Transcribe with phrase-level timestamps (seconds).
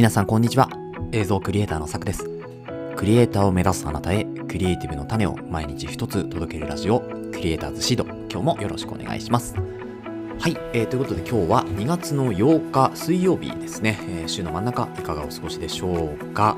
[0.00, 0.70] 皆さんこんにちは。
[1.12, 2.24] 映像クリエイターのさくです。
[2.96, 8.04] クリエイターを目指すあなたへクリエイティブの種を毎日一つ届けるラジオクリエイターズシード。
[8.30, 9.54] 今日もよろしくお願いします。
[9.56, 16.56] はい、えー、ということで今日は2月の8日水曜日ですね、えー、週の真ん中いかがお過ごしでしょうか？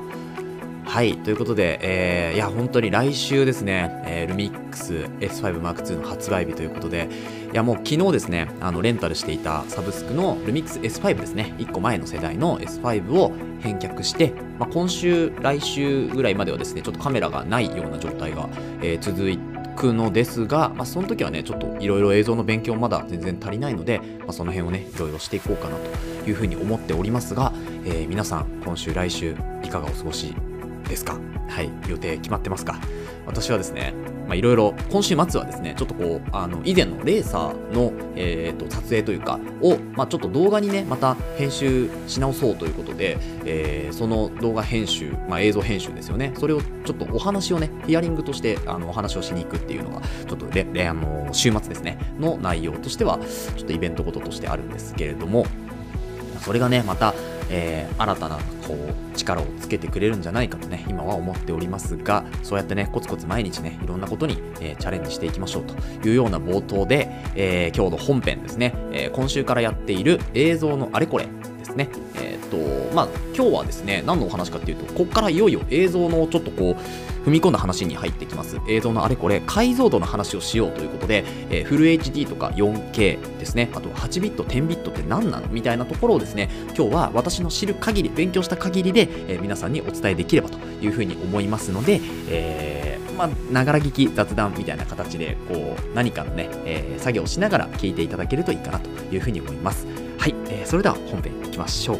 [0.85, 7.09] はい、ということで、えー、いや、本当に来週ですね、えー、ルミックス S5 Mark II の発売日ということで、
[7.51, 18.49] いや、もう昨日ですね、あの、レンタルしていたサブスクのルミックス S5 ですね、1個前の世代の S5 を返却して、まあ、今週、来週ぐらいまではですね、ちょっとカメラがないような状態が、
[18.81, 25.77] えー、続いて、くのですが、まあ、その時はね、ちょっといろいろ映像の勉強まだ全然足りないので、まあ、その辺をね、いろいろしていこうかな
[26.23, 27.51] というふうに思っておりますが、
[27.83, 30.35] えー、皆さん、今週、来週、いかがお過ごし
[30.83, 31.19] ですか？
[31.49, 32.79] はい予定決まってますか？
[33.25, 33.93] 私はですね
[34.33, 46.33] いろいろ今週末はですねちょっとこうあの以前のレーサーの、えーと、撮影というかを、まあ、ちょっと動画にねまた編集し直そうということで、えー、その動画編集、まあ、映像編集ですよね。
[46.37, 53.19] それをちょっとお話をねヒアリングとしてあのお話をしに行くっていうのがちょっとレレあの週末ですねの内容としては
[53.55, 55.45] ちょっとイベントごととしてあるんですけれども
[56.41, 57.13] それがねまた
[57.49, 65.75] えー、新たなこう力をつけてくれるんじゃないかとね今は思っておりますがそうやってねコツコツ毎日ねいろんなことに、えー、チャレンジしていきましょうと
[66.07, 71.27] いうような冒頭で、えー、今日の本編ですね、え今週からやっている映像のあれこれ
[71.73, 71.89] ですね。
[72.15, 72.57] えっと
[72.95, 78.59] まあ今日はですね何のお話かっていうとここからいよいよ映像のちょっとこう踏み込んだ話に入ってきます。
[78.67, 83.71] 映像のあれこれ解像度の話をしようということで、えー、フル HD とか 4K ですね。
[83.73, 85.47] あと8ビット10ビットって何なの？
[85.47, 91.99] みたいなところをですね今日は私の知る限り勉強した限りで、えー、皆さんにお伝えできればというふうに思いますので、
[92.29, 100.02] えーまあ、ながら聞き雑談みたいな形でこう何かのね、えー、作業をしながら聞いていただけるといいかなというふうに思います。
[100.23, 101.99] はい、えー、それでは本編いきましょう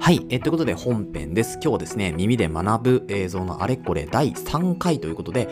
[0.00, 1.60] はい、えということで本編です。
[1.62, 5.48] 今日はですね、耳で学ぶ映像のあれこれ第3回ということで、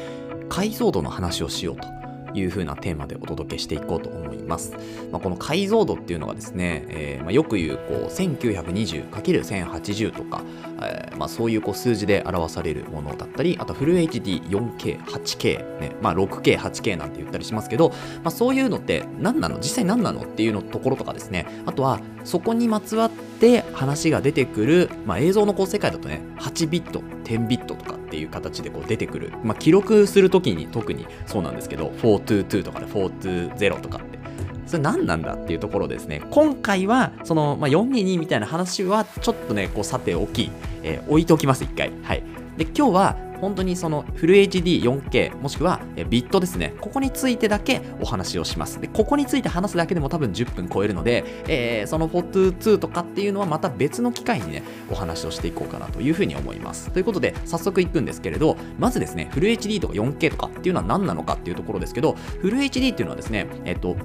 [0.49, 2.02] 解像度の話をしようと
[2.35, 4.73] いう風なテーマでお届けしていこうと思います。
[5.11, 10.43] まあ、この解像度っていうのがですね、えー、ま、よく言うこう 1920×1080 とか、
[10.83, 17.91] えー、ま、そういうこう数字で表されるものだったり、あとフル HD、4K、8K、ね、まあ、6K、8K なんて言ったりしますけど、
[18.23, 19.59] まあ、そういうのって何なの？
[19.59, 20.23] 実際何なの？
[20.23, 34.19] っていうのところとかですね、あとはそこにまつわって話が出てくる、まあ、映像のこう世界だとね、8ビット、10ビットとかっていう形でこう出てくる、まあ、記録するときに特にそうなんですけど、422とかで420とかって、
[34.67, 40.51] それ何なんだっていうところですね、今回はその、まあ、422みたいな話はちょっとね、こうさておき、
[40.83, 41.93] えー、置いておきます、一回。
[42.03, 42.23] はい。
[42.57, 46.75] で、今日は本当にそのフル HD4K もしくはビットですね。
[46.81, 48.81] ここについてだけお話をします。
[48.81, 56.93] で、ここについて話すだけでも多分10分超えるので、えー、その422とかっていうのはまた別の機会にね、お話をしていこうかなというふうに思います。
[56.93, 63.97] ということで、早速いくんですけれど、まずですね、フル HD とか 4K とかっていうのは何なのかっていうところですけど、フル HD っていうのはですね、えっと、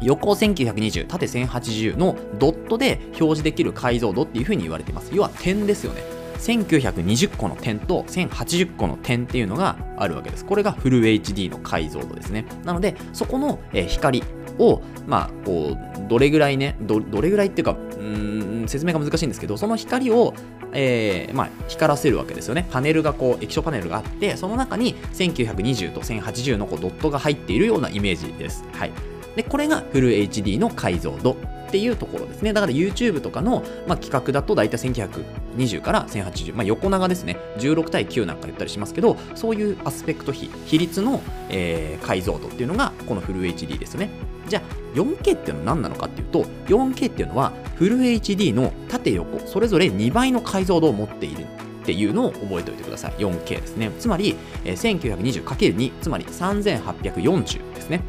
[0.00, 5.10] 横1920、縦1080のドットで表示できる解像度っていうふうに言われています。
[5.12, 6.13] 要は点ですよね。
[6.38, 10.44] 1920個の点と1080個の点っていうのがあるわけです。
[10.44, 12.46] これがフル HD の解像度ですね。
[12.64, 14.22] なので、そこの、光
[14.58, 20.34] を、まあ、こう、どれぐらいね、どれぐらいっていうか、うん、説明が難しいんですけど、その光を、
[20.72, 22.66] えー、まあ、光らせるわけですよね。
[22.70, 28.64] パネルがこう、液晶パネルがあって、その中に1920と1080のこうドットが入っているようなイメージです。
[28.72, 28.92] はい。
[29.36, 31.36] で、これがフル HD の解像度
[31.66, 32.52] っていうところですね。
[32.52, 37.38] だから YouTube とかの、まあ、企画だと大体1920から1080、まあ、横長ですね。
[37.58, 44.10] 16対9なんか言ったりしますけど、そういうアスペクト比、比率の、えー、解像度っていうのがこのフル HD ですね。
[44.48, 51.44] じゃあ 4K っていうのは何なのかっていうと 4K っていうのはフル HD の縦横それぞれ2倍の解像度を持っている
[51.84, 58.02] っていうのを覚えておいてください 4K ですねつまり、えー、1920×2 つまり3840ですね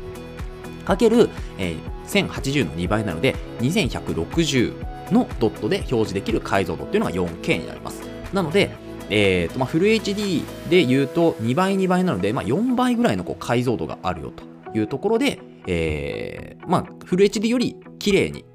[0.86, 8.02] かける、えー、1080の2倍なので2160のドットで表示できる解像度っていうのが 4K になります。
[8.34, 8.72] なので、
[9.10, 14.44] えーとまあ、フル HD で言うと2倍2倍なので、まあ、4倍ぐらいのこう解像度があるよと
[14.78, 18.46] いうところで、えーまあ、フル HD より綺麗に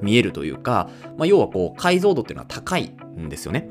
[0.00, 3.70] 見えるというか、まあ、要はこう解像度っていうのは高いんですよね。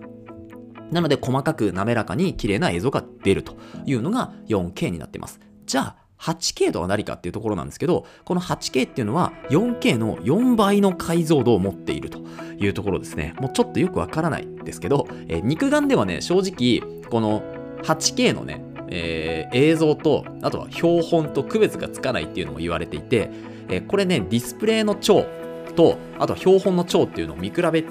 [0.92, 3.56] なので細かく滑らかに綺麗な映像が出ると
[3.86, 5.40] いうのが 4K になってます。
[5.66, 12.20] じゃあ 8K とは何かっていうところなんですけど、この 8K っていうのは 4K の4倍の解像度を持っていると
[12.58, 13.34] いうところですね。
[13.40, 17.42] もうちょっとよくわからないですけど、えー、肉眼ではね、正直、この
[17.84, 23.32] 8K のね、えー、映像とあとは標本と区別がつかないっていうのも言われていて、
[23.70, 25.26] えー、これねディスプレイの長
[25.76, 27.86] とあとは標本の長っていうのを見比べ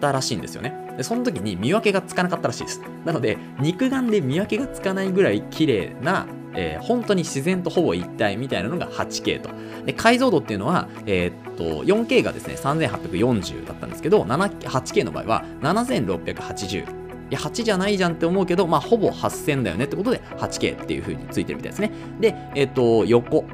[0.00, 9.50] たらしいんですよねでその時に見分けがつかなかったらしいですなので肉眼で見分けがつかないぐらい綺麗なえー、本当に自然とほぼ一体みたいなのが 8K と。
[9.84, 17.04] で、解像度っていうのは、えー、っと、4K がですね、3840だったんですけど、8K の場合は7680。
[17.30, 21.90] いや、8じゃないじゃんって思うけど、まあ、ほぼ8000だよねってことで、8K っていう風についてるみたいですね。
[22.20, 23.44] で、えー、っと、横。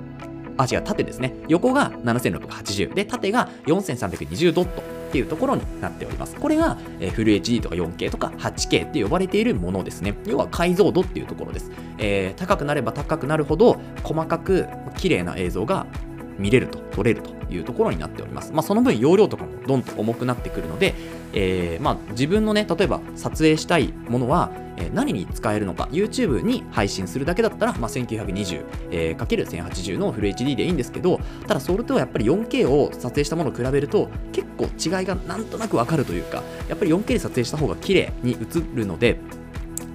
[0.62, 1.34] あ、違う、縦ですね。
[1.48, 2.94] 横が7680。
[2.94, 5.00] で、縦が4320ドット。
[5.10, 6.36] っていうところになっております。
[6.36, 10.14] これが、え、フル HD とか 4K とか 8K って呼ばれているものですね。
[10.24, 11.72] 要は解像度っていうところです。
[11.98, 15.86] えー、高くなれば高くなるほど細かく綺麗な映像が
[16.38, 18.52] 見れると、撮れるというところになっております。
[18.52, 20.94] まあ、その分容量とかもどんと重くなってくるので、
[21.32, 38.36] えー、まあ、自分のね、例えば撮影したいものは、え、何に使えるのか、YouTube に配信するだけだったら、まあ、1920×1080、えー、のフル HD でいいんですけど、ただそれとはやっぱり 4K を撮影したものを比べると、結構違いがなんとなくわかるというか、やっぱり 4K で撮影した方が綺麗に映
[38.74, 39.18] るので、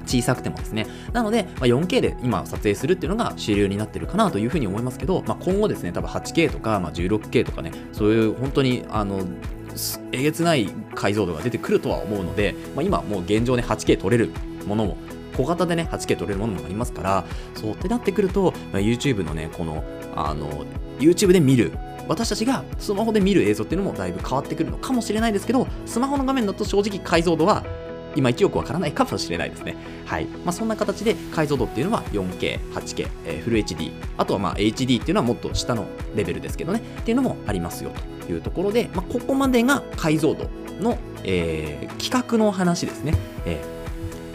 [0.05, 0.85] 小さくてもですね。
[1.13, 9.21] なので、まあ、4K で今撮影するっていうのが主流になってるかなというふうに思いますけど、まあ、今後ですね、多分 8K とか、まあ、16K とかね、そういう本当に、あの、
[10.11, 14.31] えげつない解像度が出てくるとは思うので、まあ、今もう現状ね 8K 撮れる
[14.65, 14.97] ものも
[15.37, 17.25] 小型でね 8K 撮れるものもありますから
[17.55, 19.83] そうってなってくると、まあ、YouTube のねこの
[20.15, 20.65] あの
[20.99, 21.73] YouTube で見る
[22.07, 27.65] 私たちがスマホで見る映像っていうのもだいぶ変わってくるのかもしれないですけどスマホの画面だと正直解像度は
[28.15, 29.75] いまいちよくわからないかもしれないですね。
[30.05, 30.25] はい。
[30.25, 35.85] まあ、そんな形で解像度っていうのは 4K、8K、えー、フル HD、あとはまあ HD っていうのはもっと下の
[36.15, 37.91] レベルですけどね、っていうのもありますよ
[38.25, 43.13] というところで、まあ、ここまでが解像度の、えー、規格の話ですね。
[43.45, 43.74] えー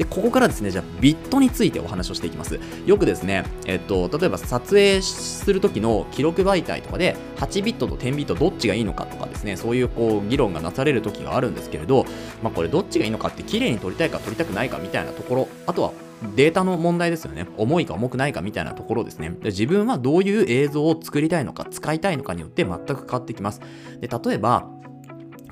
[0.00, 2.58] で、ここからですね、じゃあビットについてお話をしていきます。
[2.86, 12.06] よくですね、えっと、例えば撮影する時の記録媒体とかで、8ビットと10ビットどっちがいいのかとかですね、そういうこう議論がなされる時があるんですけれど、
[12.42, 15.92] まあこれどっちがいいのかって綺麗に撮りたいか撮りたくないかみたいなところ、あとは
[16.34, 17.46] データの問題ですよね。
[17.58, 19.28] 重いか重くないかみたいなところですね。
[19.42, 23.60] で自分はどういう映像を作りたいのか、使いたいのかによって全く変わってきます。
[24.00, 24.66] で例えば、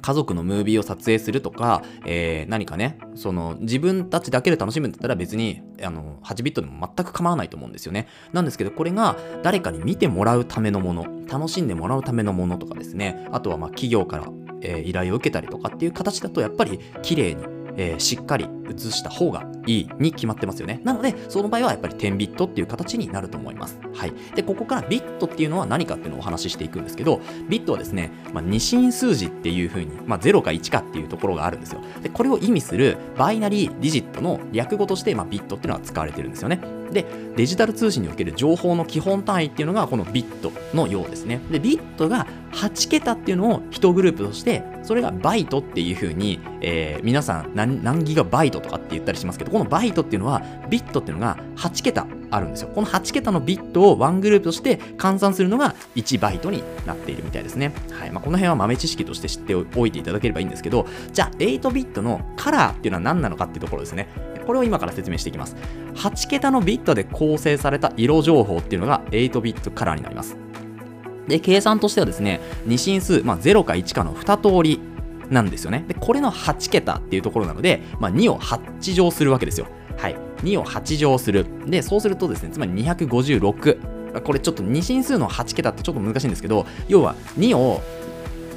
[0.08, 8.08] 家族のムービーを撮影するとか、えー、何かね、その自分たちだけで楽しむんだったら別にあの8ビットでも全く構わないと思うんですよね。
[8.32, 14.28] なんですけど、これが誰かに見てもらうためのもの、楽しんでもらうためのものとかですね、あとはま企業から、
[14.62, 17.44] えー、依頼を受けたりとかっていう形だとやっぱり綺麗に
[17.78, 20.80] えー、しっかり映した方がいいに決まってますよね。
[20.84, 23.78] なので、その場合はやっぱり10ビットっていう形になると思います。
[23.94, 24.12] はい。
[24.34, 31.80] で、ここからビットっていうのは何かっていうのをお話ししていくんですけど、ビットはですね、まあ、二進数字っていう風に、まあ、0か1かっていうところがあるんですよ。
[32.02, 36.77] で、これを意味するバイナリーディジットの略語として、まあ、ビットっていうのは使われてるんですよね。
[36.92, 37.06] で、
[37.36, 41.40] デジタル通信における情報の基本単位っていうのがこのビットのようですね。
[41.50, 52.70] で、ビットが8桁っていうのを1グループとして、それがバイトっていう風に、えー、皆さん何何ギガバイトとかって言ったりしますけど、このバイトっていうのは、ビットっていうのが8桁あるんですよ。
[52.74, 57.72] この8桁のビットを1グループとして換算するのが1バイトになっているみたいですね。
[57.92, 58.10] はい。
[58.10, 64.08] まあ、この辺は豆知識として知っておいていただければいいんですけど、じゃあ8ビットのカラーっていうのは何なのかっていうところですね。
[64.48, 65.56] これを今から説明していきます。
[65.96, 70.38] 8桁のビットで構成された色情報っていうのが8ビットカラーになります。
[71.26, 74.80] で、計算としてはですね、2進数、まあ、0か1かの2通り
[75.28, 75.84] なんですよね。
[75.86, 79.66] で、これの8桁っていうところなので、まあ、2を8乗するわけですよ。
[79.98, 80.16] はい。
[80.44, 81.44] 2を8乗する。
[81.66, 84.22] で、そうするとですね、つまり256。
[84.22, 87.82] これちょっと2進数の8桁ってちょっと難しいんですけど、要は2を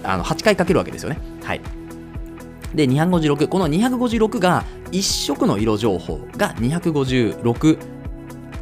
[0.06, 1.20] あの8回かけるわけですよね。
[1.44, 1.62] はい。
[2.74, 3.48] で、256。
[3.48, 7.78] この256が1色の色情報が256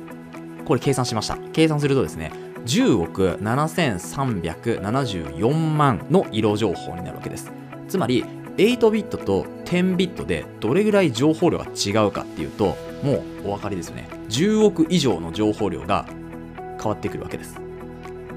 [0.64, 1.36] これ計算しました。
[1.52, 2.30] 計算するとですね、
[2.66, 7.50] 10億7374万の色情報になるわけです。
[7.88, 8.24] つまり、
[8.56, 14.08] 8ビットと10ビットでどれぐらい情報量が違うかっていうと、もうお分かりですよね。
[14.30, 16.06] 10億以上の情報量が
[16.78, 17.60] 変わってくるわけです。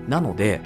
[0.08, 0.62] なので、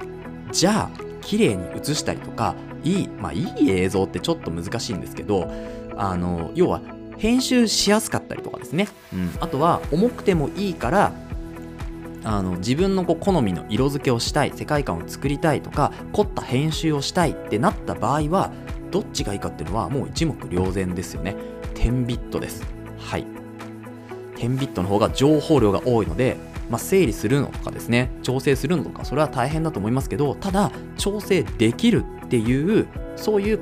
[0.51, 5.51] じゃあ、綺麗に映したりとか、いい、まあいい映像ってちょっと難しいんですけど、
[5.97, 6.81] あの、要は
[7.17, 8.87] 編集しやすかったりとかですね。
[9.13, 9.35] うん。
[9.39, 11.13] あとは重くてもいいから、
[12.23, 18.51] あの自分のこう好みの色付けをしたい世界観を作りたいとか凝った編集をしたいってなった場合は
[18.95, 21.35] どっちがいいかっていうのはもう一目瞭然ですよね。
[21.73, 22.65] 10ビットです。
[22.97, 23.25] はい。
[24.37, 26.37] 10ビットの方が情報量が多いので、
[26.69, 28.09] まあ、整理するのとかですね。
[28.23, 32.87] 調整するのとかそれは大変だと思いますけどただ調整できるっていう
[33.17, 33.59] そういう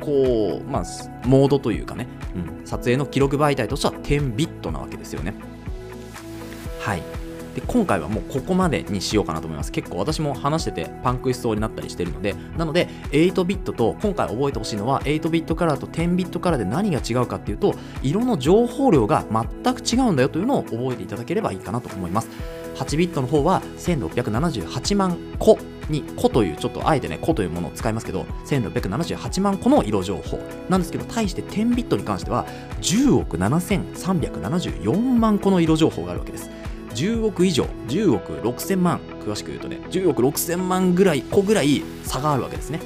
[0.00, 0.84] こうまあ
[1.26, 2.06] モードというかね、
[2.36, 5.34] うん、撮影の記録媒体としては10ビットなわけですよね。
[6.78, 7.02] はい。
[7.58, 9.72] で今回はもうここまでにしようかなと思います。
[9.72, 22.28] 結構私も話しててパンクしそうになったりしてるのでなので8ビットと今回覚えてほしいのは8ビットカラーと10ビットカラーで何が違うかっていうと色の情報量が全く違うんだよというのを覚えていただければいいかなと思います。
[22.76, 30.38] 8ビットの方は1678万個に個というちょっとあえてね個というものを使いますけど1678万個の色情報
[30.68, 32.46] なんですけど対して10ビットに関しては
[32.82, 36.50] 10億7374万個の色情報があるわけです。
[36.94, 42.80] 10億以上10億6000万詳しく言うとね10億6000万ぐらい個ぐらい差があるわけですね、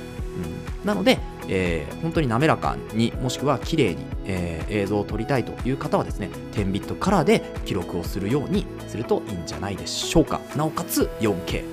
[0.81, 1.19] うん、なので、
[1.49, 10.41] えー、本当に滑らかにもしくは綺麗に、えー、映像を撮りたいという方はですね10ビットカラーで記録をするようにするといいんじゃないでしょうか。
[10.57, 11.65] なおかつ 4K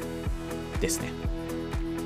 [0.79, 1.09] ですね。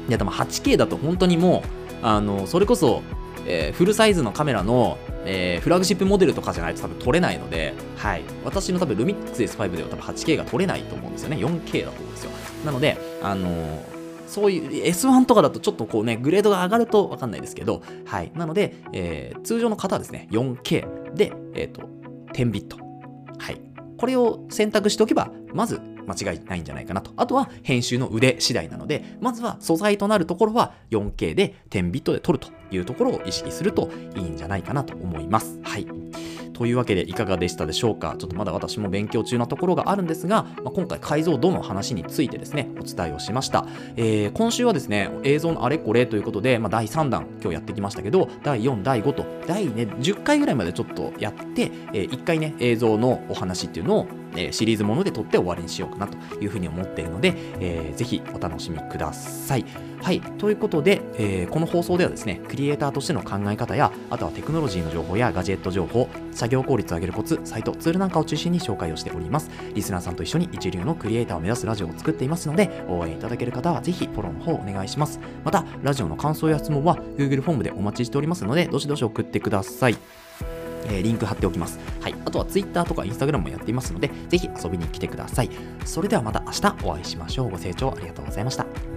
[0.10, 1.64] いやでも 8K だと本当にも
[2.02, 3.02] うあのそれこそ、
[3.46, 8.24] えー、フルサイズのカメラのえー、フラグシップモデルとかじゃないと多分撮れないので、はい。
[8.44, 11.38] 私の多分ルミックス S5 では多分 8K が撮れないと思うんですよね。
[11.38, 12.32] 4K だと思うんですよ。
[12.66, 13.80] なので、あのー、
[14.28, 18.32] そういう S1 とかだとちょっとこうね、グレードが上がるとわかんないですけど、はい。
[18.36, 21.90] なので、えー、通常の方はですね、4K で、えっ、ー、と、
[22.34, 22.78] 10ビット。
[23.38, 23.62] はい。
[23.98, 27.12] これを選択しておけば、まず間違いないんじゃないかなと。
[27.18, 35.60] あとは編集の腕次第なので、まずは素材となるところは 4K で10ビットで撮るというところを意識するといいんじゃないかなと思います。
[35.64, 35.88] はい。
[36.54, 38.16] というわけでいかがでしたでしょうか？
[38.18, 43.66] ちょっとまだ私も勉強中なところがあるんですが、まあ、今回解像度の話についてですね、お伝えをしました。
[43.96, 59.66] えー、今週はですね、映像のあれこれということで、まあ、第3弾今日やってきましたけど、第4、第5と、第、ね、10回ぐらいまでちょっとやって、えー、1回ね、映像のお話っていうのをえシリーズもので撮って終わりにしようかなというふうに思っているので、えー、ぜひお楽しみください。
[60.04, 60.20] はい。
[60.20, 69.50] ということで、えー、この放送ではですね、クリエイターとしての考え方や、あとはテクノロジーの情報やガジェット情報、作業効率を上げるコツ、サイト、ツールなんかを中心に紹介をしております。
[69.74, 75.22] リスナーさんと一緒に一流のクリエイターを目指すラジオを作っていますので、応援いただける方はぜひフォローの方お願いします。
[75.46, 79.96] また、ラジオの感想や質問は Google フォームでお待ちしておりますので、どしどし送ってください。
[80.88, 81.80] えー、リンク貼っておきます。
[82.02, 82.16] はい。
[82.26, 85.50] あとは Twitter とか Instagram もやっていますので、ぜひ遊びに来てください。
[85.86, 87.52] それではまた明日お会いしましょう。
[87.52, 88.93] ご清聴ありがとうございました。